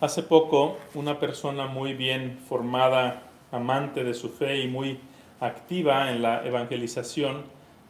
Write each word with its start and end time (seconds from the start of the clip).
Hace 0.00 0.22
poco, 0.22 0.78
una 0.94 1.18
persona 1.18 1.66
muy 1.66 1.92
bien 1.92 2.38
formada, 2.48 3.24
amante 3.50 4.04
de 4.04 4.14
su 4.14 4.28
fe 4.28 4.60
y 4.60 4.68
muy 4.68 5.00
activa 5.40 6.12
en 6.12 6.22
la 6.22 6.46
evangelización, 6.46 7.42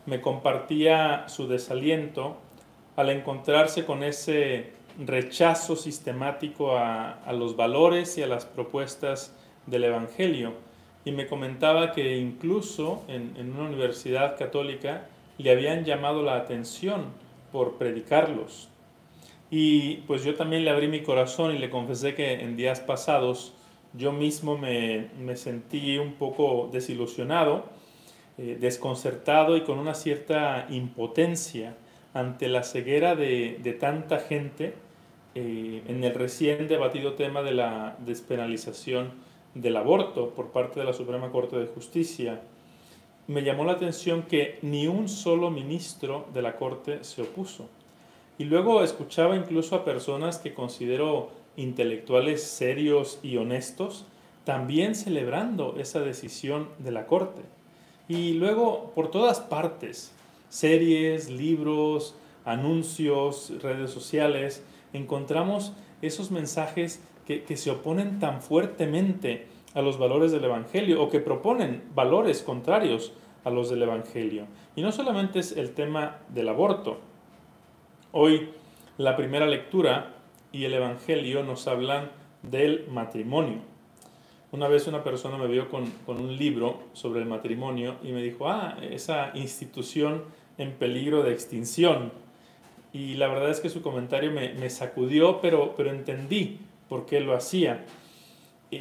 me 0.06 0.22
compartía 0.22 1.28
su 1.28 1.48
desaliento 1.48 2.38
al 2.96 3.10
encontrarse 3.10 3.84
con 3.84 4.02
ese 4.02 4.72
rechazo 4.98 5.76
sistemático 5.76 6.78
a, 6.78 7.30
los 7.32 7.56
valores 7.56 8.16
y 8.16 8.22
a 8.22 8.26
las 8.26 8.46
propuestas 8.46 9.34
del 9.66 9.84
Evangelio. 9.84 10.54
Y 11.04 11.12
me 11.12 11.26
comentaba 11.26 11.92
que 11.92 12.16
incluso 12.16 13.02
en, 13.08 13.52
una 13.54 13.68
universidad 13.68 14.38
católica 14.38 15.08
le 15.36 15.50
habían 15.50 15.84
llamado 15.84 16.22
la 16.22 16.36
atención 16.36 17.04
por 17.52 17.74
predicarlos. 17.74 18.70
Y 19.50 19.96
pues 20.06 20.24
yo 20.24 20.34
también 20.34 20.64
le 20.64 20.70
abrí 20.70 20.88
mi 20.88 21.02
corazón 21.02 21.54
y 21.54 21.58
le 21.58 21.70
confesé 21.70 22.14
que 22.14 22.34
en 22.34 22.56
días 22.56 22.80
pasados 22.80 23.54
yo 23.94 24.12
mismo 24.12 24.58
me, 24.58 25.08
sentí 25.36 25.98
un 25.98 26.14
poco 26.14 26.68
desilusionado, 26.72 27.64
eh, 28.36 28.58
desconcertado 28.60 29.56
y 29.56 29.62
con 29.62 29.78
una 29.78 29.94
cierta 29.94 30.66
impotencia 30.68 31.76
ante 32.14 32.48
la 32.48 32.62
ceguera 32.62 33.14
de, 33.14 33.76
tanta 33.80 34.18
gente 34.18 34.74
eh, 35.34 35.82
en 35.86 36.04
el 36.04 36.14
recién 36.14 36.68
debatido 36.68 37.14
tema 37.14 37.42
de 37.42 37.52
la 37.52 37.96
despenalización 38.00 39.12
del 39.54 39.76
aborto 39.76 40.34
por 40.34 40.50
parte 40.50 40.80
de 40.80 40.86
la 40.86 40.92
Suprema 40.92 41.30
Corte 41.30 41.56
de 41.56 41.66
Justicia. 41.66 42.42
Me 43.26 43.42
llamó 43.42 43.64
la 43.64 43.72
atención 43.72 44.22
que 44.22 44.58
ni 44.62 44.86
un 44.86 45.08
solo 45.08 45.50
ministro 45.50 46.26
de 46.32 46.42
la 46.42 46.56
Corte 46.56 47.04
se 47.04 47.22
opuso. 47.22 47.68
Y 48.38 48.44
luego 48.44 48.84
escuchaba 48.84 49.34
incluso 49.36 49.74
a 49.74 49.84
personas 49.84 50.38
que 50.38 50.54
considero 50.54 51.30
intelectuales 51.56 52.44
serios 52.44 53.18
y 53.22 53.36
honestos, 53.36 54.06
también 54.44 54.94
celebrando 54.94 55.74
esa 55.78 56.00
decisión 56.00 56.68
de 56.78 56.92
la 56.92 57.06
Corte. 57.06 57.42
Y 58.08 58.34
luego 58.34 58.92
por 58.94 59.10
todas 59.10 59.40
partes, 59.40 60.12
series, 60.48 61.28
libros, 61.28 62.14
anuncios, 62.44 63.52
redes 63.60 63.90
sociales, 63.90 64.62
encontramos 64.92 65.72
esos 66.00 66.30
mensajes 66.30 67.02
que, 67.26 67.42
que, 67.42 67.56
se 67.56 67.72
oponen 67.72 68.20
tan 68.20 68.40
fuertemente 68.40 69.46
a 69.74 69.82
los 69.82 69.98
valores 69.98 70.32
del 70.32 70.44
Evangelio 70.44 71.02
o 71.02 71.10
que 71.10 71.20
proponen 71.20 71.82
valores 71.94 72.42
contrarios 72.42 73.12
a 73.44 73.50
los 73.50 73.68
del 73.68 73.82
Evangelio. 73.82 74.46
Y 74.76 74.82
no 74.82 74.92
solamente 74.92 75.40
es 75.40 75.52
el 75.56 75.72
tema 75.72 76.20
del 76.30 76.48
aborto, 76.48 77.00
Hoy 78.10 78.48
la 78.96 79.16
primera 79.16 79.46
lectura 79.46 80.14
y 80.50 80.64
el 80.64 80.72
Evangelio 80.72 81.42
nos 81.42 81.68
hablan 81.68 82.10
del 82.42 82.86
matrimonio. 82.88 83.58
Una 84.50 84.66
vez 84.66 84.86
una 84.86 85.04
persona 85.04 85.36
me 85.36 85.46
vio 85.46 85.68
con, 85.68 85.92
un 86.06 86.34
libro 86.38 86.84
sobre 86.94 87.20
el 87.20 87.26
matrimonio 87.26 87.96
y 88.02 88.12
me 88.12 88.22
dijo, 88.22 88.48
ah, 88.48 88.78
esa 88.80 89.32
institución 89.34 90.24
en 90.56 90.72
peligro 90.72 91.22
de 91.22 91.32
extinción. 91.32 92.10
Y 92.94 93.16
la 93.16 93.28
verdad 93.28 93.50
es 93.50 93.60
que 93.60 93.68
su 93.68 93.82
comentario 93.82 94.30
me, 94.32 94.70
sacudió, 94.70 95.42
pero, 95.42 95.74
pero 95.76 95.90
entendí 95.90 96.60
por 96.88 97.04
qué 97.04 97.20
lo 97.20 97.34
hacía. 97.34 97.84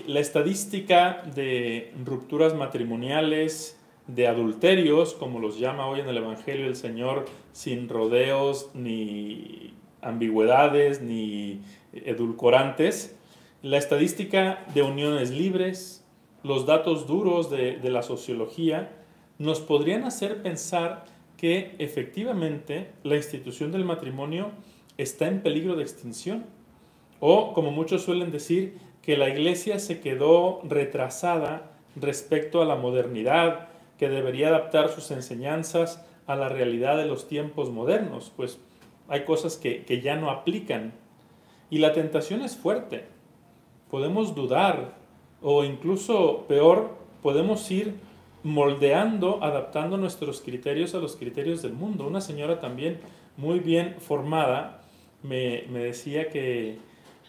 La 0.07 0.21
estadística 0.21 1.21
de 1.35 1.93
rupturas 2.05 2.55
matrimoniales, 2.55 3.76
de 4.07 4.27
adulterios, 4.27 5.13
como 5.13 5.39
los 5.39 5.59
llama 5.59 5.87
hoy 5.87 5.99
en 5.99 6.07
el 6.07 6.17
Evangelio 6.17 6.65
el 6.65 6.75
Señor, 6.75 7.25
sin 7.51 7.89
rodeos, 7.89 8.71
ni 8.73 9.73
ambigüedades, 10.01 11.01
ni 11.01 11.61
edulcorantes. 11.93 13.17
La 13.61 13.77
estadística 13.77 14.63
de 14.73 14.83
uniones 14.83 15.31
libres, 15.31 16.05
los 16.43 16.65
datos 16.65 17.07
duros 17.07 17.49
de, 17.49 17.77
de 17.77 17.89
la 17.89 18.03
sociología, 18.03 18.91
nos 19.39 19.59
podrían 19.59 20.03
hacer 20.03 20.41
pensar 20.41 21.05
que 21.35 21.75
efectivamente 21.79 22.91
la 23.03 23.17
institución 23.17 23.71
del 23.71 23.85
matrimonio 23.85 24.51
está 24.97 25.27
en 25.27 25.41
peligro 25.41 25.75
de 25.75 25.83
extinción. 25.83 26.45
O, 27.19 27.53
como 27.53 27.71
muchos 27.71 28.03
suelen 28.03 28.31
decir, 28.31 28.77
que 29.01 29.17
la 29.17 29.29
iglesia 29.29 29.79
se 29.79 29.99
quedó 29.99 30.61
retrasada 30.63 31.71
respecto 31.95 32.61
a 32.61 32.65
la 32.65 32.75
modernidad, 32.75 33.69
que 33.97 34.09
debería 34.09 34.49
adaptar 34.49 34.89
sus 34.89 35.11
enseñanzas 35.11 36.05
a 36.27 36.35
la 36.35 36.49
realidad 36.49 36.97
de 36.97 37.05
los 37.05 37.27
tiempos 37.27 37.69
modernos, 37.69 38.31
pues 38.35 38.59
hay 39.07 39.23
cosas 39.23 39.57
que, 39.57 40.01
ya 40.03 40.15
no 40.15 40.29
aplican. 40.29 40.93
Y 41.69 41.79
la 41.79 41.93
tentación 41.93 42.41
es 42.41 42.55
fuerte. 42.55 43.05
Podemos 43.89 44.35
dudar 44.35 44.95
o 45.41 45.63
incluso 45.63 46.45
peor, 46.47 46.95
podemos 47.21 47.69
ir 47.71 47.95
moldeando, 48.43 49.43
adaptando 49.43 49.97
nuestros 49.97 50.41
criterios 50.41 50.93
a 50.95 50.99
los 50.99 51.15
criterios 51.15 51.61
del 51.61 51.73
mundo. 51.73 52.05
Una 52.07 52.21
señora 52.21 52.59
también 52.59 52.99
muy 53.37 53.59
bien 53.59 53.95
formada 53.99 54.81
me, 55.23 55.63
decía 55.67 56.29
que, 56.29 56.77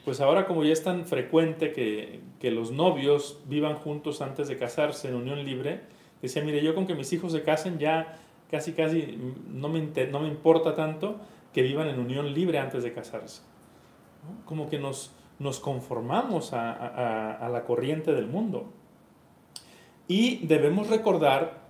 pues 0.04 0.20
ahora 0.20 0.46
como 0.46 0.64
ya 0.64 0.72
es 0.72 0.82
tan 0.82 1.06
frecuente 1.06 1.72
que, 1.72 2.20
que 2.40 2.50
los 2.50 2.70
novios 2.70 3.40
vivan 3.46 3.76
juntos 3.76 4.20
antes 4.20 4.48
de 4.48 4.56
casarse 4.56 5.08
en 5.08 5.14
unión 5.14 5.44
libre, 5.44 5.80
Decía, 6.22 6.42
mire, 6.42 6.62
yo 6.62 6.74
con 6.74 6.86
que 6.86 6.94
mis 6.94 7.12
hijos 7.12 7.32
se 7.32 7.42
casen 7.42 7.78
ya 7.78 8.18
casi, 8.50 8.72
casi 8.72 9.18
no 9.48 9.68
me, 9.68 9.88
no 10.10 10.20
me 10.20 10.28
importa 10.28 10.74
tanto 10.74 11.16
que 11.52 11.62
vivan 11.62 11.88
en 11.88 11.98
unión 11.98 12.32
libre 12.34 12.58
antes 12.58 12.82
de 12.82 12.92
casarse. 12.92 13.42
Como 14.44 14.68
que 14.68 14.78
nos, 14.78 15.12
nos 15.38 15.60
conformamos 15.60 16.52
a, 16.52 17.32
a 17.34 17.48
la 17.48 17.64
corriente 17.64 18.12
del 18.12 18.26
mundo. 18.26 18.72
Y 20.06 20.46
debemos 20.46 20.88
recordar 20.88 21.68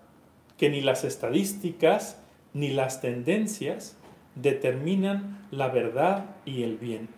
que 0.57 0.71
ni 0.71 0.81
las 0.81 1.05
estadísticas 1.05 2.23
ni 2.55 2.71
las 2.71 3.01
tendencias 3.01 3.97
determinan 4.35 5.47
la 5.51 5.69
verdad 5.69 6.37
y 6.45 6.63
el 6.63 6.77
bien. 6.77 7.09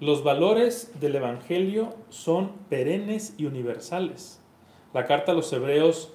Los 0.00 0.24
valores 0.24 0.92
del 1.00 1.14
Evangelio 1.14 1.94
son 2.08 2.52
perennes 2.68 3.34
y 3.38 3.46
universales. 3.46 4.40
La 4.92 5.06
carta 5.06 5.32
a 5.32 5.34
los 5.34 5.52
hebreos 5.52 6.12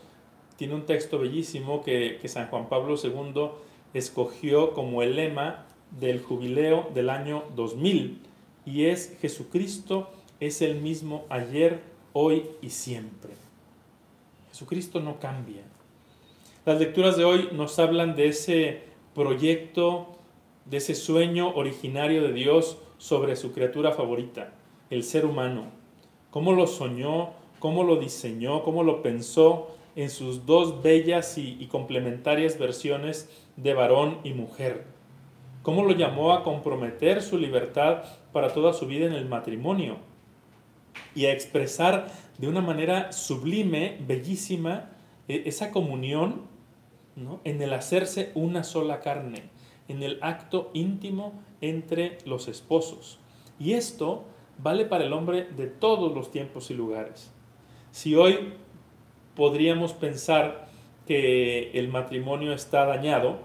tiene 0.57 0.73
un 0.73 0.85
texto 0.85 1.19
bellísimo 1.19 1.83
que, 1.83 2.19
San 2.27 2.47
Juan 2.47 2.67
Pablo 2.67 2.95
II 3.01 3.49
escogió 3.93 4.73
como 4.73 5.01
el 5.03 5.15
lema 5.15 5.65
del 5.91 6.21
jubileo 6.21 6.89
del 6.93 7.09
año 7.09 7.43
2000 7.55 8.19
y 8.65 8.85
es 8.85 9.15
Jesucristo 9.21 10.09
es 10.39 10.61
el 10.61 10.75
mismo 10.81 11.25
ayer, 11.29 11.79
hoy 12.13 12.43
y 12.61 12.71
siempre. 12.71 13.31
Jesucristo 14.49 14.99
no 14.99 15.19
cambia. 15.19 15.61
Las 16.65 16.79
lecturas 16.79 17.15
de 17.15 17.23
hoy 17.23 17.49
nos 17.53 17.79
hablan 17.79 18.15
de 18.15 18.27
ese 18.27 18.81
proyecto, 19.15 20.17
de 20.65 20.77
ese 20.77 20.95
sueño 20.95 21.55
originario 21.55 22.23
de 22.23 22.33
Dios 22.33 22.77
sobre 22.97 23.35
su 23.35 23.51
criatura 23.51 23.91
favorita, 23.91 24.53
el 24.89 25.03
ser 25.03 25.25
humano. 25.25 25.65
Cómo 26.29 26.51
lo 26.51 26.67
soñó, 26.67 27.31
cómo 27.59 27.83
lo 27.83 27.97
diseñó, 27.97 28.63
cómo 28.63 28.83
lo 28.83 29.01
pensó 29.01 29.76
en 29.97 30.11
sus 30.11 30.45
dos 30.45 30.83
bellas 30.83 31.39
y, 31.39 31.65
complementarias 31.71 32.59
versiones 32.59 33.29
de 33.55 33.73
varón 33.73 34.19
y 34.23 34.31
mujer. 34.31 34.85
Cómo 35.63 35.83
lo 35.83 35.91
llamó 35.91 36.33
a 36.33 36.43
comprometer 36.43 37.23
su 37.23 37.35
libertad 37.39 38.03
para 38.31 38.53
toda 38.53 38.73
su 38.73 38.85
vida 38.85 39.07
en 39.07 39.13
el 39.13 39.27
matrimonio 39.27 39.97
y 41.15 41.25
a 41.25 41.33
expresar 41.33 42.11
de 42.37 42.47
una 42.47 42.61
manera 42.61 43.11
sublime, 43.11 43.97
bellísima, 44.07 44.91
e, 45.27 45.41
esa 45.47 45.71
comunión 45.71 46.43
en 47.43 47.59
el 47.59 47.73
hacerse 47.73 48.31
una 48.35 48.63
sola 48.63 48.99
carne, 48.99 49.49
en 49.87 50.03
el 50.03 50.19
acto 50.21 50.69
íntimo 50.75 51.33
entre 51.59 52.19
los 52.25 52.47
esposos. 52.47 53.17
Y 53.59 53.73
esto 53.73 54.25
vale 54.59 54.85
para 54.85 55.05
el 55.05 55.13
hombre 55.13 55.45
de 55.45 55.65
todos 55.65 56.13
los 56.13 56.29
tiempos 56.29 56.69
y 56.69 56.75
lugares. 56.75 57.31
Si 57.89 58.15
hoy 58.15 58.53
podríamos 59.37 59.93
pensar 59.93 60.67
que 61.05 61.69
el 61.75 61.89
matrimonio 61.89 62.53
está 62.53 62.85
dañado, 62.85 63.37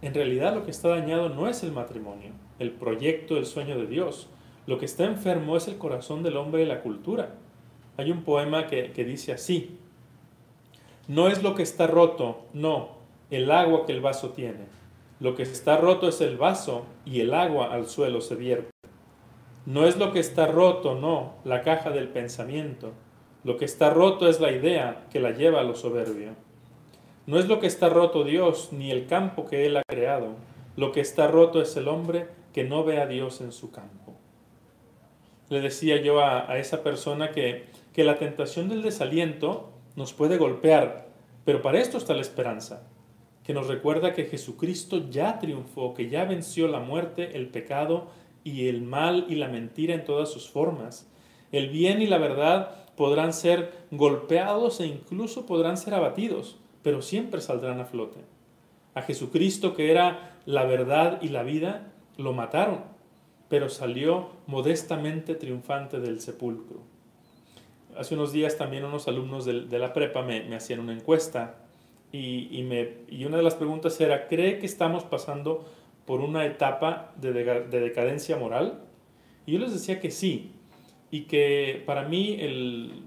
en 0.00 0.14
realidad 0.14 0.54
lo 0.54 0.64
que 0.64 0.70
está 0.70 0.88
dañado 0.88 1.28
no 1.28 1.46
es 1.46 1.62
el 1.62 1.72
matrimonio, 1.72 2.30
el 2.58 2.72
proyecto, 2.72 3.36
el 3.36 3.44
sueño 3.44 3.76
de 3.76 3.86
Dios. 3.86 4.28
Lo 4.66 4.78
que 4.78 4.86
está 4.86 5.04
enfermo 5.04 5.56
es 5.58 5.68
el 5.68 5.76
corazón 5.76 6.22
del 6.22 6.38
hombre 6.38 6.62
y 6.62 6.66
la 6.66 6.80
cultura. 6.80 7.34
Hay 7.98 8.10
un 8.10 8.24
poema 8.24 8.66
que, 8.66 8.90
dice 9.04 9.32
así, 9.32 9.78
no 11.06 11.28
es 11.28 11.42
lo 11.42 11.54
que 11.54 11.62
está 11.62 11.86
roto, 11.86 12.46
no, 12.54 12.96
el 13.30 13.50
agua 13.50 13.84
que 13.84 13.92
el 13.92 14.00
vaso 14.00 14.30
tiene. 14.30 14.64
Lo 15.20 15.34
que 15.34 15.42
está 15.42 15.76
roto 15.76 16.08
es 16.08 16.22
el 16.22 16.38
vaso 16.38 16.86
y 17.04 17.20
el 17.20 17.34
agua 17.34 17.72
al 17.72 17.86
suelo 17.86 18.22
se 18.22 18.36
vierte. 18.36 18.70
No 19.66 19.86
es 19.86 19.98
lo 19.98 20.12
que 20.12 20.20
está 20.20 20.46
roto, 20.46 20.94
no, 20.94 21.34
la 21.44 21.60
caja 21.60 21.90
del 21.90 22.08
pensamiento. 22.08 22.92
Lo 23.46 23.56
que 23.58 23.64
está 23.64 23.90
roto 23.90 24.28
es 24.28 24.40
la 24.40 24.50
idea 24.50 25.06
que 25.12 25.20
la 25.20 25.30
lleva 25.30 25.60
a 25.60 25.62
lo 25.62 25.76
soberbio. 25.76 26.30
No 27.28 27.38
es 27.38 27.46
lo 27.46 27.60
que 27.60 27.68
está 27.68 27.88
roto 27.88 28.24
Dios, 28.24 28.70
ni 28.72 28.90
el 28.90 29.06
campo 29.06 29.46
que 29.46 29.66
Él 29.66 29.76
ha 29.76 29.82
creado. 29.86 30.30
Lo 30.74 30.90
que 30.90 31.00
está 31.00 31.28
roto 31.28 31.62
es 31.62 31.76
el 31.76 31.86
hombre 31.86 32.26
que 32.52 32.64
no 32.64 32.82
ve 32.82 33.00
a 33.00 33.06
Dios 33.06 33.40
en 33.40 33.52
su 33.52 33.70
campo. 33.70 34.14
le 35.48 35.60
decía 35.60 36.02
yo 36.02 36.18
a, 36.18 36.58
esa 36.58 36.82
persona 36.82 37.30
que, 37.30 37.66
que 37.94 38.02
la 38.02 38.18
tentación 38.18 38.68
del 38.68 38.82
desaliento 38.82 39.70
nos 39.94 40.12
puede 40.12 40.38
golpear, 40.38 41.06
pero 41.44 41.62
para 41.62 41.78
esto 41.78 41.98
está 41.98 42.14
la 42.14 42.22
esperanza, 42.22 42.82
que 43.44 43.54
nos 43.54 43.68
recuerda 43.68 44.12
que 44.12 44.24
Jesucristo 44.24 45.08
ya 45.08 45.38
triunfó, 45.38 45.94
que 45.94 46.08
ya 46.08 46.24
venció 46.24 46.66
la 46.66 46.80
muerte, 46.80 47.36
el 47.36 47.46
pecado 47.46 48.08
y 48.42 48.66
el 48.66 48.82
mal 48.82 49.24
y 49.28 49.36
la 49.36 49.46
mentira 49.46 49.94
en 49.94 50.04
todas 50.04 50.32
sus 50.32 50.50
formas. 50.50 51.08
El 51.52 51.68
bien 51.68 52.02
y 52.02 52.08
la 52.08 52.18
verdad 52.18 52.85
podrán 52.96 53.32
ser 53.32 53.72
golpeados 53.90 54.80
e 54.80 54.86
incluso 54.86 55.46
podrán 55.46 55.76
ser 55.76 55.94
abatidos, 55.94 56.56
pero 56.82 57.02
siempre 57.02 57.40
saldrán 57.40 57.80
a 57.80 57.84
flote. 57.84 58.20
A 58.94 59.02
Jesucristo, 59.02 59.74
que 59.74 59.90
era 59.90 60.38
la 60.46 60.64
verdad 60.64 61.20
y 61.20 61.28
la 61.28 61.42
vida, 61.42 61.92
lo 62.16 62.32
mataron, 62.32 62.80
pero 63.48 63.68
salió 63.68 64.30
modestamente 64.46 65.34
triunfante 65.34 66.00
del 66.00 66.20
sepulcro. 66.20 66.80
Hace 67.96 68.14
unos 68.14 68.32
días 68.32 68.56
también 68.56 68.84
unos 68.84 69.08
alumnos 69.08 69.44
de, 69.44 69.78
la 69.78 69.92
prepa 69.92 70.22
me, 70.22 70.54
hacían 70.54 70.80
una 70.80 70.92
encuesta 70.92 71.56
y, 72.12 72.62
una 73.26 73.36
de 73.36 73.42
las 73.42 73.54
preguntas 73.54 74.00
era, 74.00 74.28
¿cree 74.28 74.58
que 74.58 74.66
estamos 74.66 75.04
pasando 75.04 75.64
por 76.06 76.20
una 76.20 76.46
etapa 76.46 77.12
de 77.16 77.32
decadencia 77.32 78.36
moral? 78.36 78.80
Y 79.46 79.52
yo 79.52 79.58
les 79.58 79.72
decía 79.72 80.00
que 80.00 80.10
sí, 80.10 80.55
y 81.10 81.22
que 81.22 81.82
para 81.86 82.08
mí 82.08 82.36
el, 82.40 83.04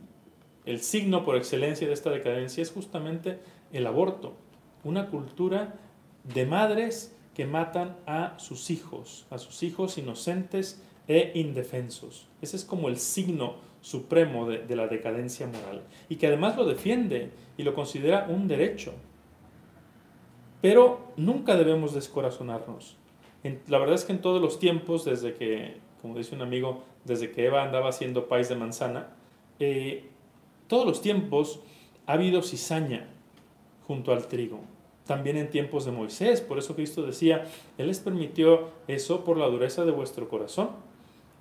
el 0.65 0.81
signo 0.81 1.25
por 1.25 1.35
excelencia 1.35 1.87
de 1.87 1.93
esta 1.93 2.09
decadencia 2.09 2.61
es 2.61 2.71
justamente 2.71 3.39
el 3.73 3.87
aborto, 3.87 4.35
una 4.83 5.09
cultura 5.09 5.75
de 6.23 6.45
madres 6.45 7.15
que 7.33 7.45
matan 7.45 7.97
a 8.05 8.37
sus 8.37 8.69
hijos, 8.69 9.25
a 9.29 9.37
sus 9.37 9.63
hijos 9.63 9.97
inocentes 9.97 10.83
e 11.07 11.31
indefensos. 11.35 12.27
Ese 12.41 12.55
es 12.55 12.65
como 12.65 12.89
el 12.89 12.97
signo 12.97 13.55
supremo 13.81 14.45
de, 14.47 14.75
la 14.75 14.87
decadencia 14.87 15.47
moral 15.47 15.83
y 16.09 16.17
que 16.17 16.27
además 16.27 16.57
lo 16.57 16.65
defiende 16.65 17.31
y 17.57 17.63
lo 17.63 17.73
considera 17.73 18.27
un 18.29 18.47
derecho. 18.47 18.93
Pero 20.61 21.13
nunca 21.15 21.55
debemos 21.55 21.93
descorazonarnos. 21.93 22.97
la 23.67 23.79
verdad 23.79 23.95
es 23.95 24.03
que 24.03 24.11
en 24.11 24.21
todos 24.21 24.41
los 24.41 24.59
tiempos, 24.59 25.05
desde 25.05 25.33
que, 25.33 25.77
como 26.01 26.17
dice 26.17 26.35
un 26.35 26.41
amigo, 26.41 26.83
desde 27.05 27.31
que 27.31 27.45
Eva 27.45 27.63
andaba 27.63 27.89
haciendo 27.89 28.27
país 28.27 28.49
de 28.49 28.55
manzana, 28.55 29.07
eh, 29.59 30.09
todos 30.67 30.85
los 30.85 31.01
tiempos 31.01 31.59
ha 32.05 32.13
habido 32.13 32.41
cizaña 32.41 33.07
junto 33.87 34.11
al 34.11 34.27
trigo. 34.27 34.61
También 35.05 35.37
en 35.37 35.49
tiempos 35.49 35.85
de 35.85 35.91
Moisés, 35.91 36.41
por 36.41 36.59
eso 36.59 36.75
Cristo 36.75 37.01
decía, 37.01 37.45
Él 37.77 37.87
les 37.87 37.99
permitió 37.99 38.69
eso 38.87 39.23
por 39.23 39.37
la 39.37 39.47
dureza 39.47 39.83
de 39.83 39.91
vuestro 39.91 40.29
corazón. 40.29 40.69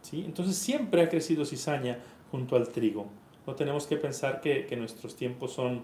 ¿Sí? 0.00 0.22
Entonces 0.24 0.56
siempre 0.56 1.02
ha 1.02 1.08
crecido 1.08 1.44
cizaña 1.44 1.98
junto 2.30 2.56
al 2.56 2.68
trigo. 2.68 3.06
No 3.46 3.54
tenemos 3.54 3.86
que 3.86 3.96
pensar 3.96 4.40
que, 4.40 4.74
nuestros 4.76 5.16
tiempos 5.16 5.52
son 5.52 5.82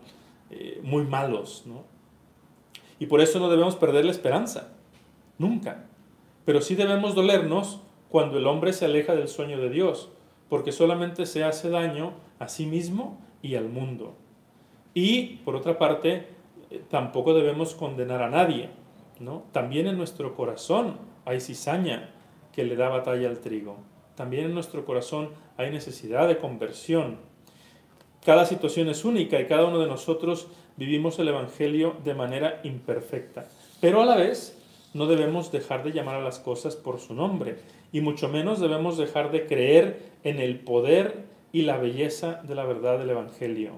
eh, 0.50 0.80
muy 0.82 1.04
malos. 1.04 1.64
¿no? 1.66 1.84
Y 2.98 3.06
por 3.06 3.20
eso 3.20 3.38
no 3.38 3.50
debemos 3.50 3.76
perder 3.76 4.04
la 4.04 4.12
esperanza. 4.12 4.72
Nunca. 5.38 5.84
Pero 6.44 6.60
sí 6.60 6.74
debemos 6.74 7.14
dolernos 7.14 7.80
cuando 8.14 8.38
el 8.38 8.46
hombre 8.46 8.72
se 8.72 8.84
aleja 8.84 9.16
del 9.16 9.26
sueño 9.26 9.58
de 9.58 9.70
Dios, 9.70 10.08
porque 10.48 10.70
solamente 10.70 11.26
se 11.26 11.42
hace 11.42 11.68
daño 11.68 12.12
a 12.38 12.46
sí 12.46 12.64
mismo 12.64 13.20
y 13.42 13.56
al 13.56 13.68
mundo. 13.68 14.14
Y, 14.94 15.38
por 15.44 15.56
otra 15.56 15.78
parte, 15.78 16.28
eh, 16.70 16.80
tampoco 16.88 17.34
debemos 17.34 17.74
condenar 17.74 18.22
a 18.22 18.30
nadie. 18.30 18.70
¿no? 19.18 19.42
También 19.50 19.88
en 19.88 19.96
nuestro 19.96 20.36
corazón 20.36 20.96
hay 21.24 21.40
cizaña 21.40 22.10
que 22.52 22.62
le 22.62 22.76
da 22.76 22.88
batalla 22.88 23.28
al 23.28 23.40
trigo. 23.40 23.78
También 24.14 24.44
en 24.44 24.54
nuestro 24.54 24.84
corazón 24.84 25.30
hay 25.56 25.72
necesidad 25.72 26.28
de 26.28 26.38
conversión. 26.38 27.18
Cada 28.24 28.46
situación 28.46 28.88
es 28.88 29.04
única 29.04 29.40
y 29.40 29.48
cada 29.48 29.64
uno 29.64 29.80
de 29.80 29.88
nosotros 29.88 30.46
vivimos 30.76 31.18
el 31.18 31.26
Evangelio 31.26 31.96
de 32.04 32.14
manera 32.14 32.60
imperfecta. 32.62 33.48
Pero 33.80 34.02
a 34.02 34.06
la 34.06 34.14
vez 34.14 34.56
no 34.92 35.06
debemos 35.06 35.50
dejar 35.50 35.82
de 35.82 35.90
llamar 35.90 36.14
a 36.14 36.22
las 36.22 36.38
cosas 36.38 36.76
por 36.76 37.00
su 37.00 37.12
nombre 37.12 37.58
y 37.94 38.00
mucho 38.00 38.28
menos 38.28 38.58
debemos 38.58 38.98
dejar 38.98 39.30
de 39.30 39.46
creer 39.46 40.00
en 40.24 40.40
el 40.40 40.58
poder 40.58 41.26
y 41.52 41.62
la 41.62 41.76
belleza 41.76 42.40
de 42.42 42.56
la 42.56 42.64
verdad 42.64 42.98
del 42.98 43.10
Evangelio. 43.10 43.74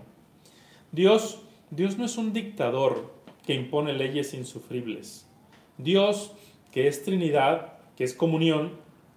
Dios, 0.90 1.42
Dios 1.70 1.98
no 1.98 2.06
es 2.06 2.16
un 2.16 2.32
dictador 2.32 3.12
que 3.44 3.52
impone 3.52 3.92
leyes 3.92 4.32
insufribles. 4.32 5.28
Dios, 5.76 6.32
que 6.72 6.88
es 6.88 7.04
Trinidad, 7.04 7.74
que 7.94 8.04
es 8.04 8.14
comunión, 8.14 8.72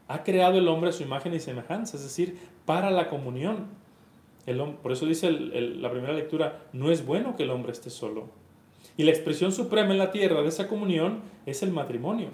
ha 0.10 0.26
creado 0.26 0.58
el 0.58 0.68
hombre 0.68 0.90
a 0.90 0.94
su 0.94 1.04
imagen 1.04 1.34
y 1.34 1.40
semejanza, 1.40 1.96
es 1.96 2.04
decir, 2.04 2.38
para 2.66 2.92
la 2.92 3.08
comunión. 3.08 3.68
El, 4.46 4.62
por 4.62 4.92
eso 4.92 5.06
dice 5.06 5.32
la 5.32 5.92
primera 5.92 6.12
lectura, 6.12 6.66
no 6.74 6.92
es 6.92 7.06
bueno 7.06 7.38
que 7.38 7.44
el 7.44 7.52
hombre 7.52 7.72
esté 7.72 7.90
solo. 7.90 8.28
Y 8.98 9.04
la 9.04 9.12
expresión 9.12 9.54
suprema 9.54 9.94
en 9.94 9.98
la 9.98 10.12
tierra 10.12 10.42
de 10.42 10.50
esa 10.50 10.68
comunión 10.68 11.22
es 11.46 11.64
el 11.64 11.72
matrimonio. 11.72 12.32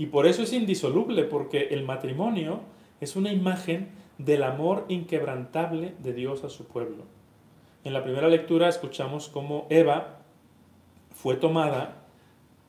Y 0.00 0.06
por 0.06 0.26
eso 0.26 0.44
es 0.44 0.54
indisoluble, 0.54 1.24
porque 1.24 1.68
el 1.72 1.84
matrimonio 1.84 2.60
es 3.02 3.16
una 3.16 3.30
imagen 3.34 3.90
del 4.16 4.44
amor 4.44 4.86
inquebrantable 4.88 5.92
de 5.98 6.14
Dios 6.14 6.42
a 6.42 6.48
su 6.48 6.64
pueblo. 6.64 7.04
En 7.84 7.92
la 7.92 8.02
primera 8.02 8.28
lectura 8.28 8.70
escuchamos 8.70 9.28
cómo 9.28 9.66
Eva 9.68 10.20
fue 11.10 11.36
tomada 11.36 12.06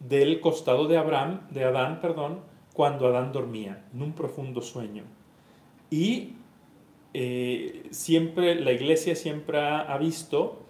del 0.02 0.42
costado 0.42 0.90
de 0.90 0.98
Abraham, 0.98 1.48
de 1.52 1.64
Adán, 1.64 2.02
perdón, 2.02 2.42
cuando 2.74 3.08
Adán 3.08 3.32
dormía, 3.32 3.86
en 3.94 4.02
un 4.02 4.12
profundo 4.12 4.62
sueño. 4.62 5.04
Y 5.90 6.34
eh, 7.14 7.88
siempre, 7.92 8.56
la 8.56 8.74
iglesia 8.74 9.16
siempre 9.16 9.58
ha 9.58 9.98
visto 9.98 10.64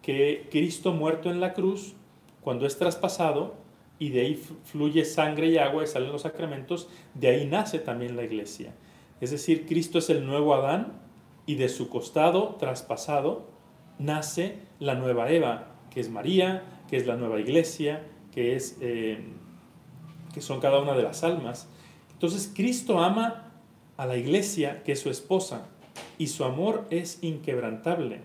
que 0.00 0.46
Cristo 0.52 0.92
muerto 0.92 1.28
en 1.28 1.40
la 1.40 1.54
cruz 1.54 1.94
cuando 2.40 2.66
es 2.66 2.78
traspasado 2.78 3.63
y 3.98 4.10
de 4.10 4.20
ahí 4.20 4.42
fluye 4.64 5.04
sangre 5.04 5.48
y 5.48 5.58
agua 5.58 5.84
y 5.84 5.86
salen 5.86 6.12
los 6.12 6.22
sacramentos, 6.22 6.88
de 7.14 7.28
ahí 7.28 7.46
nace 7.46 7.78
también 7.78 8.16
la 8.16 8.24
iglesia. 8.24 8.74
Es 9.20 9.30
decir, 9.30 9.66
Cristo 9.66 9.98
es 9.98 10.10
el 10.10 10.26
nuevo 10.26 10.54
Adán 10.54 11.00
y 11.46 11.54
de 11.54 11.68
su 11.68 11.88
costado 11.88 12.56
traspasado 12.56 13.48
nace 13.98 14.58
la 14.80 14.94
nueva 14.94 15.30
Eva, 15.30 15.68
que 15.90 16.00
es 16.00 16.10
María, 16.10 16.64
que 16.88 16.96
es 16.96 17.06
la 17.06 17.16
nueva 17.16 17.40
iglesia, 17.40 18.02
que, 18.32 18.56
es, 18.56 18.76
eh, 18.80 19.24
que 20.32 20.40
son 20.40 20.60
cada 20.60 20.80
una 20.80 20.94
de 20.94 21.02
las 21.02 21.22
almas. 21.22 21.68
Entonces 22.12 22.52
Cristo 22.54 23.00
ama 23.00 23.52
a 23.96 24.06
la 24.06 24.16
iglesia, 24.16 24.82
que 24.82 24.92
es 24.92 25.00
su 25.00 25.10
esposa, 25.10 25.68
y 26.18 26.26
su 26.26 26.44
amor 26.44 26.86
es 26.90 27.22
inquebrantable. 27.22 28.22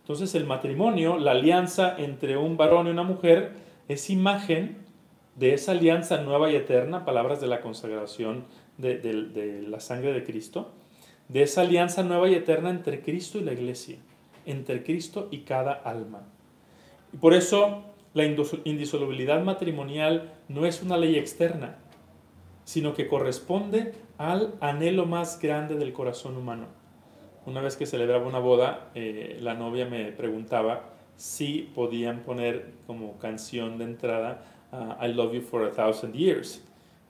Entonces 0.00 0.34
el 0.34 0.46
matrimonio, 0.46 1.16
la 1.16 1.30
alianza 1.30 1.96
entre 1.96 2.36
un 2.36 2.56
varón 2.56 2.88
y 2.88 2.90
una 2.90 3.04
mujer, 3.04 3.52
es 3.88 4.10
imagen 4.10 4.81
de 5.36 5.54
esa 5.54 5.72
alianza 5.72 6.20
nueva 6.22 6.50
y 6.50 6.56
eterna, 6.56 7.04
palabras 7.04 7.40
de 7.40 7.46
la 7.46 7.60
consagración 7.60 8.44
de, 8.78 9.64
la 9.66 9.80
sangre 9.80 10.12
de 10.12 10.24
Cristo, 10.24 10.72
de 11.28 11.42
esa 11.42 11.62
alianza 11.62 12.02
nueva 12.02 12.28
y 12.28 12.34
eterna 12.34 12.70
entre 12.70 13.02
Cristo 13.02 13.38
y 13.38 13.44
la 13.44 13.52
iglesia, 13.52 13.98
entre 14.44 14.82
Cristo 14.82 15.28
y 15.30 15.40
cada 15.40 15.72
alma. 15.72 16.24
Y 17.12 17.16
por 17.16 17.34
eso 17.34 17.84
la 18.14 18.24
indisolubilidad 18.24 19.42
matrimonial 19.42 20.32
no 20.48 20.66
es 20.66 20.82
una 20.82 20.98
ley 20.98 21.16
externa, 21.16 21.78
sino 22.64 22.94
que 22.94 23.08
corresponde 23.08 23.92
al 24.18 24.54
anhelo 24.60 25.06
más 25.06 25.40
grande 25.40 25.76
del 25.76 25.92
corazón 25.92 26.36
humano. 26.36 26.66
Una 27.44 27.60
vez 27.60 27.76
que 27.76 27.86
celebraba 27.86 28.26
una 28.26 28.38
boda, 28.38 28.90
eh, 28.94 29.38
la 29.40 29.54
novia 29.54 29.86
me 29.86 30.12
preguntaba 30.12 30.90
si 31.16 31.70
podían 31.74 32.20
poner 32.20 32.72
como 32.86 33.18
canción 33.18 33.78
de 33.78 33.84
entrada 33.84 34.44
I 34.72 35.08
love 35.08 35.34
you 35.34 35.42
for 35.42 35.64
a 35.64 35.70
thousand 35.70 36.14
years. 36.14 36.62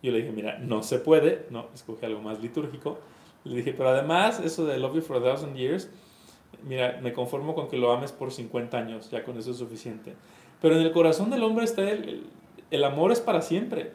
Yo 0.03 0.11
le 0.11 0.19
dije, 0.19 0.33
mira, 0.33 0.59
no 0.59 0.83
se 0.83 0.99
puede, 0.99 1.47
no, 1.51 1.67
escogí 1.73 2.05
algo 2.05 2.21
más 2.21 2.41
litúrgico. 2.41 2.99
Le 3.45 3.57
dije, 3.57 3.73
pero 3.73 3.91
además, 3.91 4.41
eso 4.41 4.67
de 4.67 4.77
I 4.77 4.81
love 4.81 4.95
you 4.95 5.03
for 5.03 5.17
a 5.17 5.21
thousand 5.21 5.57
years, 5.57 5.89
mira, 6.65 6.99
me 7.03 7.13
conformo 7.13 7.55
con 7.55 7.69
que 7.69 7.77
lo 7.77 7.93
ames 7.93 8.13
por 8.13 8.33
50 8.33 8.77
años, 8.77 9.11
ya 9.11 9.25
con 9.25 9.39
eso 9.39 9.53
es 9.53 9.59
suficiente. 9.59 10.15
Pero 10.61 10.77
en 10.77 10.83
el 10.83 10.93
corazón 10.93 11.31
del 11.31 11.43
hombre 11.43 11.65
está 11.65 11.89
el, 11.89 12.27
el, 12.71 12.85
amor 12.85 13.13
es 13.13 13.21
para 13.21 13.43
siempre. 13.43 13.93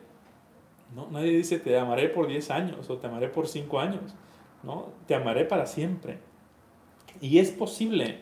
¿no? 0.96 1.08
Nadie 1.12 1.32
dice 1.32 1.60
te 1.60 1.78
amaré 1.78 2.10
por 2.10 2.28
10 2.28 2.52
años 2.52 2.90
o 2.90 2.98
te 2.98 3.08
amaré 3.08 3.28
por 3.28 3.48
5 3.48 3.80
años. 3.80 4.16
¿no? 4.64 4.90
Te 5.08 5.16
amaré 5.16 5.46
para 5.46 5.66
siempre. 5.66 6.20
Y 7.22 7.40
es 7.40 7.52
posible, 7.52 8.20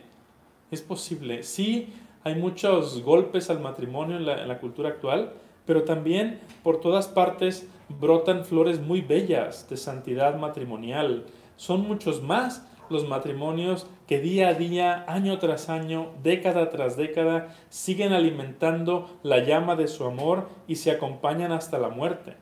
es 0.70 0.82
posible. 0.82 1.42
Sí, 1.42 1.92
hay 2.26 2.34
muchos 2.34 3.04
golpes 3.04 3.50
al 3.50 3.60
matrimonio 3.60 4.16
en 4.16 4.26
la, 4.26 4.58
cultura 4.58 4.88
actual, 4.88 5.34
pero 5.64 5.84
también 5.84 6.40
por 6.64 6.80
todas 6.80 7.06
partes 7.06 7.68
brotan 7.88 8.44
flores 8.44 8.80
muy 8.80 9.00
bellas 9.00 9.70
de 9.70 9.76
santidad 9.76 10.36
matrimonial. 10.36 11.26
Son 11.54 11.86
muchos 11.86 12.24
más 12.24 12.66
los 12.90 13.06
matrimonios 13.06 13.86
que 14.08 14.18
día 14.18 14.48
a 14.48 14.54
día, 14.54 15.04
año 15.06 15.38
tras 15.38 15.68
año, 15.68 16.08
década 16.24 16.68
tras 16.68 16.96
década, 16.96 17.54
siguen 17.68 18.12
alimentando 18.12 19.08
la 19.22 19.44
llama 19.44 19.76
de 19.76 19.86
su 19.86 20.04
amor 20.04 20.48
y 20.66 20.74
se 20.74 20.90
acompañan 20.90 21.52
hasta 21.52 21.78
la 21.78 21.90
muerte. 21.90 22.34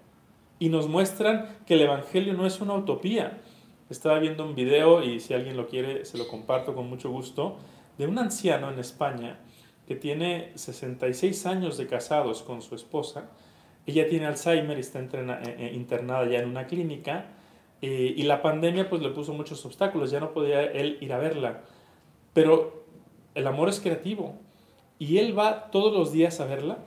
Y 0.59 0.71
nos 0.71 0.88
muestran 0.88 1.59
que 1.67 1.75
el 1.75 1.83
Evangelio 1.83 2.33
no 2.33 2.47
es 2.47 2.62
una 2.62 2.73
utopía, 2.73 3.43
estaba 3.91 4.19
viendo 4.19 4.47
un 4.47 4.55
video 4.55 5.03
y 5.03 5.21
si 5.21 5.35
alguien 5.35 5.59
lo 5.59 5.69
quiere 5.69 6.07
se 6.07 6.17
lo 6.17 6.26
comparto 6.26 6.75
con 6.75 6.88
mucho 6.88 7.11
gusto, 7.11 7.59
de 7.99 8.07
un 8.07 8.19
anciano 8.19 8.71
en 8.71 8.79
España 8.79 9.41
que 9.87 9.95
tiene 9.95 10.53
66 10.55 11.47
años 11.47 11.76
de 11.76 11.87
casados 11.87 12.43
con 12.43 12.62
su 12.62 12.75
esposa. 12.75 13.31
Ella 13.87 14.09
tiene 14.09 14.26
Alzheimer 14.26 14.76
y 14.79 14.81
está 14.81 15.00
eh, 15.00 15.09
eh, 15.12 15.73
internada 15.75 16.26
ya 16.26 16.38
en 16.38 16.49
una 16.49 16.67
clínica 16.67 17.26
eh, 17.83 18.14
y 18.17 18.23
la 18.23 18.41
pandemia 18.41 18.88
pues 18.88 19.03
le 19.03 19.11
puso 19.11 19.35
muchos 19.35 19.64
obstáculos, 19.67 20.11
ya 20.11 20.21
no 20.21 20.33
podía 20.33 20.62
él 20.62 20.97
ir 21.00 21.12
a 21.12 21.19
verla. 21.19 21.62
Pero 22.33 22.85
el 23.35 23.47
amor 23.47 23.69
es 23.69 23.81
creativo 23.81 24.37
y 24.99 25.19
él 25.19 25.38
va 25.38 25.71
todos 25.71 25.93
los 25.93 26.12
días 26.12 26.41
a 26.41 26.47
verla 26.47 26.79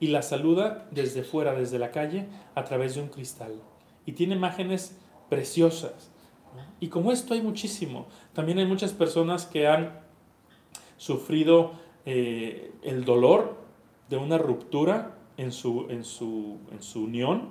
y 0.00 0.08
la 0.08 0.22
saluda 0.22 0.88
desde 0.90 1.24
fuera, 1.24 1.54
desde 1.54 1.78
la 1.78 1.90
calle, 1.90 2.26
a 2.54 2.64
través 2.64 2.94
de 2.94 3.02
un 3.02 3.08
cristal. 3.08 3.52
Y 4.06 4.12
tiene 4.12 4.34
imágenes 4.34 4.98
preciosas. 5.28 6.10
Y 6.80 6.88
como 6.88 7.12
esto 7.12 7.34
hay 7.34 7.42
muchísimo. 7.42 8.06
También 8.32 8.58
hay 8.58 8.66
muchas 8.66 8.92
personas 8.92 9.46
que 9.46 9.66
han 9.66 10.00
sufrido 10.96 11.72
eh, 12.06 12.72
el 12.82 13.04
dolor 13.04 13.56
de 14.08 14.16
una 14.16 14.38
ruptura 14.38 15.18
en 15.36 15.52
su, 15.52 15.86
en, 15.90 16.04
su, 16.04 16.58
en 16.72 16.82
su 16.82 17.04
unión, 17.04 17.48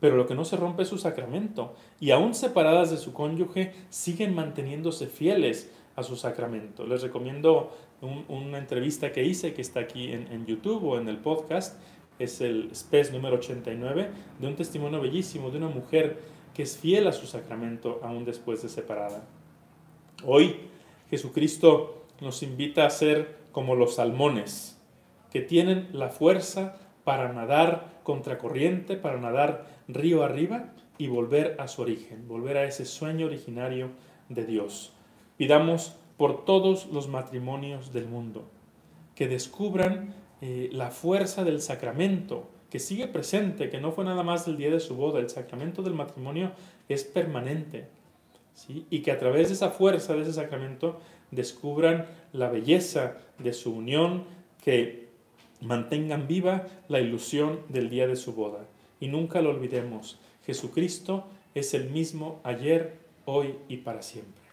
pero 0.00 0.16
lo 0.16 0.26
que 0.26 0.34
no 0.34 0.44
se 0.44 0.56
rompe 0.56 0.82
es 0.82 0.88
su 0.88 0.98
sacramento. 0.98 1.74
Y 2.00 2.10
aún 2.10 2.34
separadas 2.34 2.90
de 2.90 2.98
su 2.98 3.12
cónyuge, 3.12 3.72
siguen 3.88 4.34
manteniéndose 4.34 5.06
fieles 5.06 5.72
a 5.94 6.02
su 6.02 6.16
sacramento. 6.16 6.86
Les 6.86 7.02
recomiendo 7.02 7.70
una 8.28 8.58
entrevista 8.58 9.10
que 9.12 9.24
hice, 9.24 9.54
que 9.54 9.62
está 9.62 9.80
aquí 9.80 10.12
en, 10.12 10.30
en, 10.30 10.44
YouTube 10.44 10.84
o 10.84 10.98
en 10.98 11.08
el 11.08 11.16
podcast, 11.16 11.80
es 12.18 12.40
el 12.40 12.74
SPES 12.74 13.12
número 13.12 13.36
89, 13.36 14.10
de 14.38 14.46
un 14.46 14.56
testimonio 14.56 15.00
bellísimo 15.00 15.50
de 15.50 15.58
una 15.58 15.68
mujer 15.68 16.20
que 16.52 16.62
es 16.62 16.76
fiel 16.76 17.06
a 17.06 17.12
su 17.12 17.26
sacramento 17.26 18.00
aún 18.02 18.24
después 18.24 18.62
de 18.62 18.68
separada. 18.68 19.24
Hoy 20.24 20.56
Jesucristo 21.08 22.06
nos 22.20 22.42
invita 22.42 22.86
a 22.86 22.90
ser 22.90 23.36
como 23.56 23.74
los 23.74 23.94
salmones, 23.94 24.78
que 25.30 25.40
tienen 25.40 25.88
la 25.94 26.10
fuerza 26.10 26.76
para 27.04 27.32
nadar 27.32 28.00
contracorriente, 28.02 28.98
para 28.98 29.18
nadar 29.18 29.64
río 29.88 30.24
arriba 30.24 30.74
y 30.98 31.06
volver 31.06 31.56
a 31.58 31.66
su 31.66 31.80
origen, 31.80 32.28
volver 32.28 32.58
a 32.58 32.64
ese 32.64 32.84
sueño 32.84 33.24
originario 33.24 33.92
de 34.28 34.44
Dios. 34.44 34.92
Pidamos 35.38 35.96
por 36.18 36.44
todos 36.44 36.88
los 36.92 37.08
matrimonios 37.08 37.94
del 37.94 38.04
mundo, 38.04 38.44
que 39.14 39.26
descubran 39.26 40.12
eh, 40.42 40.68
la 40.70 40.90
fuerza 40.90 41.42
del 41.42 41.62
sacramento, 41.62 42.50
que 42.68 42.78
sigue 42.78 43.08
presente, 43.08 43.70
que 43.70 43.80
no 43.80 43.90
fue 43.90 44.04
nada 44.04 44.22
más 44.22 44.44
del 44.44 44.58
día 44.58 44.70
de 44.70 44.80
su 44.80 44.96
boda, 44.96 45.18
el 45.18 45.30
sacramento 45.30 45.80
del 45.80 45.94
matrimonio 45.94 46.52
es 46.90 47.04
permanente, 47.04 47.88
y 48.68 49.00
que 49.00 49.12
a 49.12 49.18
través 49.18 49.48
de 49.48 49.54
esa 49.54 49.70
fuerza 49.70 50.14
de 50.14 50.22
ese 50.22 50.32
sacramento 50.32 51.00
descubran 51.30 52.06
la 52.32 52.48
belleza 52.48 53.18
de 53.38 53.52
su 53.52 53.74
unión, 53.74 54.24
que 54.64 55.08
mantengan 55.60 56.26
viva 56.26 56.66
la 56.88 57.00
ilusión 57.00 57.60
del 57.68 57.90
día 57.90 58.06
de 58.06 58.16
su 58.16 58.32
boda. 58.34 58.66
Y 59.00 59.08
nunca 59.08 59.42
lo 59.42 59.50
olvidemos, 59.50 60.18
Jesucristo 60.44 61.26
es 61.54 61.74
el 61.74 61.90
mismo 61.90 62.40
ayer, 62.44 62.98
hoy 63.24 63.54
y 63.68 63.78
para 63.78 64.02
siempre. 64.02 64.45